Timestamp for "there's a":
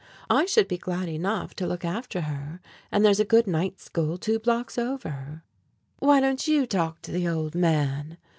3.05-3.23